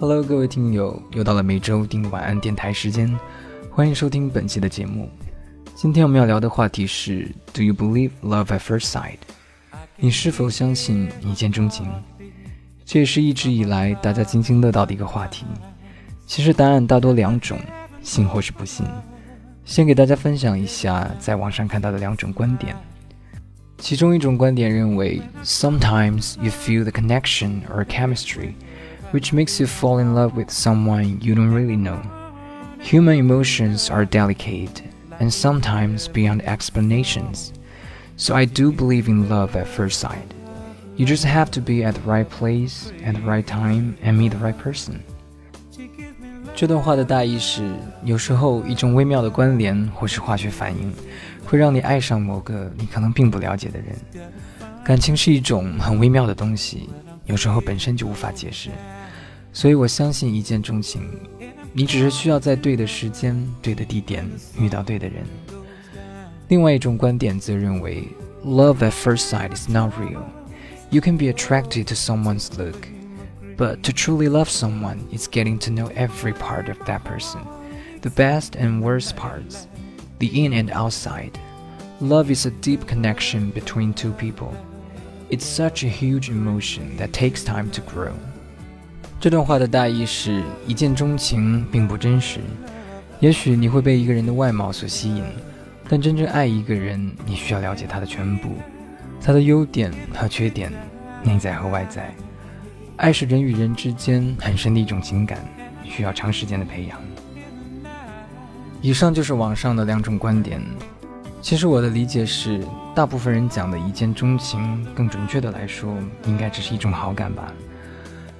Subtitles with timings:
[0.00, 3.16] Hello，各位听友，又到了每周听晚安电台时间，
[3.70, 5.08] 欢迎收听本期的节目。
[5.76, 9.18] 今天我们要聊的话题是：Do you believe love at first sight？
[9.96, 11.86] 你是否相信一见钟情？
[12.84, 15.46] 这也是一直以来大家津津乐道的一个话题。
[16.26, 17.56] 其实答案大多两种，
[18.02, 18.84] 信或是不信。
[19.64, 22.76] 先给大家分享一下在网上看到的两种观点。
[23.78, 28.54] 其中一种观点认为，Sometimes you feel the connection or chemistry。
[29.13, 31.99] which makes you fall in love with someone you don't really know.
[32.79, 34.83] Human emotions are delicate
[35.19, 37.51] and sometimes beyond explanations.
[38.15, 40.33] So I do believe in love at first sight.
[40.95, 44.31] You just have to be at the right place at the right time and meet
[44.31, 44.99] the right person.
[46.55, 47.71] 这段话的大意是：
[48.03, 50.93] 有时候一种微妙的关联或是化学反应，
[51.45, 53.95] 会让你爱上某个你可能并不了解的人。
[54.83, 56.89] 感情是一种很微妙的东西，
[57.25, 58.69] 有时候本身就无法解释。
[59.53, 61.03] 所以我相信一见钟情，
[61.73, 65.23] 你只是需要在对的时间、对的地点遇到对的人。
[66.47, 68.07] 另外一种观点则认为，
[68.43, 70.23] love at first sight is not real.
[70.89, 72.87] You can be attracted to someone's look,
[73.57, 77.41] but to truly love someone is getting to know every part of that person,
[78.01, 79.67] the best and worst parts,
[80.17, 81.37] the in and outside.
[82.01, 84.53] Love is a deep connection between two people.
[85.29, 88.13] It's such a huge emotion that takes time to grow.
[89.24, 92.40] 这段话的大意是一见钟情并不真实。
[93.20, 95.24] 也许你会被一个人的外貌所吸引，
[95.88, 98.50] 但真正爱一个人，你需要了解他的全部，
[99.22, 100.70] 他的优点和缺点，
[101.22, 102.14] 内在和外在。
[102.96, 105.38] 爱是人与人之间很深的一种情感，
[105.84, 107.00] 需要长时间的培养。
[108.82, 110.60] 以上就是网上的两种观点。
[111.40, 112.62] 其实我的理解是，
[112.94, 117.50] 大部分人讲的一见钟情，更准确的来说，应该只是一种好感吧。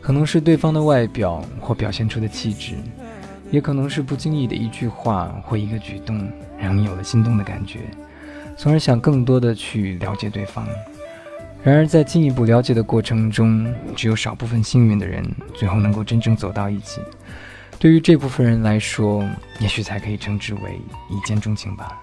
[0.00, 2.74] 可能是对方的外表或表现出的气质，
[3.50, 7.80] 也可能是不经意的一句话或一个举动，让你有了心动的感觉，
[8.56, 10.66] 从而想更多的去了解对方。
[11.62, 15.22] 然而，在进一步了解的过程中，只有少部分幸运的人
[15.54, 17.02] 最后能够真正走到一起。
[17.78, 19.22] 对于这部分人来说，
[19.58, 20.80] 也许才可以称之为
[21.10, 22.00] 一见钟情吧。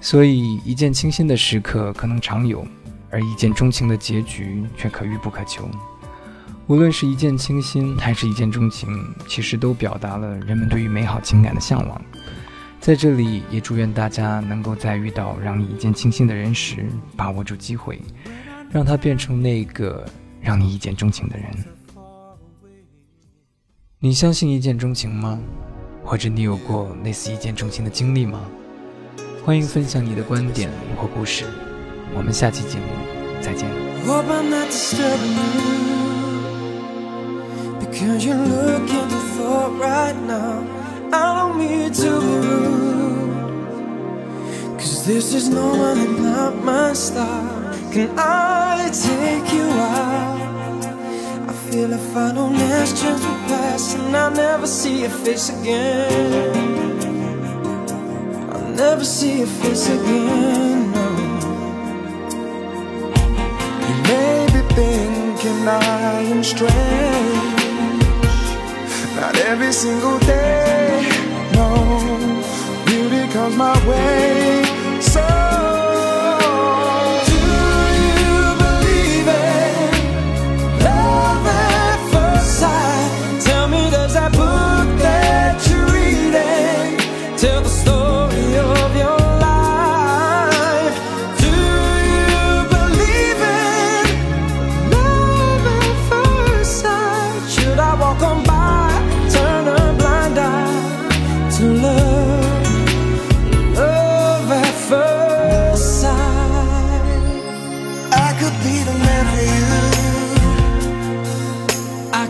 [0.00, 2.66] 所以，一见倾心的时刻可能常有，
[3.10, 5.68] 而一见钟情的结局却可遇不可求。
[6.68, 8.88] 无论是一见倾心还是一见钟情，
[9.28, 12.02] 其实都表达了人们对于美好情感的向往。
[12.80, 18.00] 在这里，也祝愿大家能够在遇到让你一见倾心的人时，把握住机会，
[18.70, 20.04] 让他变成那个
[20.40, 21.46] 让你一见钟情的人。
[24.00, 25.38] 你相信一见钟情吗？
[26.04, 28.40] 或者你有过类似一见钟情的经历吗？
[29.44, 31.44] 欢迎分享你的观点或故事。
[32.12, 32.86] 我们下期节目
[33.40, 33.68] 再见。
[37.98, 40.62] Cause you're looking too far right now?
[41.14, 43.68] I don't mean to be rude.
[44.78, 47.72] Cause this is normally not my style.
[47.92, 50.84] Can I take you out?
[51.48, 55.48] I feel if I don't ask chance will pass And I'll never see your face
[55.48, 57.00] again.
[58.52, 61.08] I'll never see your face again, no.
[63.88, 67.25] You may be thinking I am strange
[69.46, 71.08] every single day,
[71.52, 71.68] no
[72.84, 74.65] Beauty comes my way,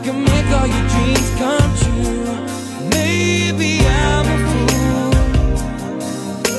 [0.06, 2.30] can make all your dreams come true.
[2.96, 5.12] Maybe I'm a fool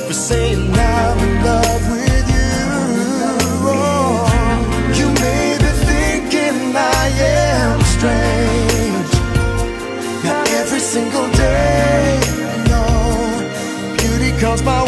[0.06, 2.60] For saying I'm in love with you.
[3.72, 4.28] Oh,
[4.98, 7.04] You may be thinking I
[7.40, 9.12] am strange.
[10.24, 12.20] Now every single day,
[12.72, 12.84] no.
[13.96, 14.87] Beauty comes my way